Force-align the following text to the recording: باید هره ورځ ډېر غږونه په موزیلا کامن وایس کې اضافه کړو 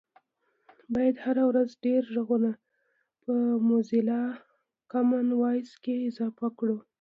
باید 0.93 1.15
هره 1.25 1.43
ورځ 1.49 1.69
ډېر 1.85 2.01
غږونه 2.13 2.51
په 3.23 3.33
موزیلا 3.67 4.23
کامن 4.91 5.27
وایس 5.41 5.71
کې 5.83 5.95
اضافه 6.09 6.47
کړو 6.57 6.77